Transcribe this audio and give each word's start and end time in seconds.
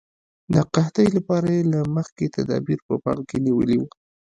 د 0.53 0.55
قحطۍ 0.73 1.07
لپاره 1.17 1.47
یې 1.55 1.63
له 1.73 1.79
مخکې 1.95 2.25
تدابیر 2.35 2.79
په 2.87 2.93
پام 3.03 3.19
کې 3.29 3.37
نیولي 3.45 3.77
وو. 3.79 3.87